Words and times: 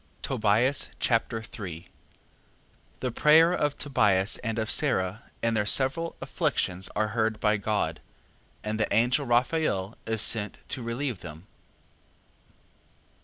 Tobias 0.23 0.89
Chapter 0.99 1.43
3 1.43 1.85
The 3.01 3.11
prayer 3.11 3.53
of 3.53 3.77
Tobias, 3.77 4.37
and 4.37 4.57
of 4.57 4.71
Sara, 4.71 5.29
in 5.43 5.53
their 5.53 5.67
several 5.67 6.15
afflictions, 6.19 6.89
are 6.95 7.09
heard 7.09 7.39
by 7.39 7.57
God, 7.57 7.99
and 8.63 8.79
the 8.79 8.91
angel 8.91 9.27
Raphael 9.27 9.95
is 10.07 10.23
sent 10.23 10.57
to 10.69 10.81
relieve 10.81 11.19
them. 11.19 11.45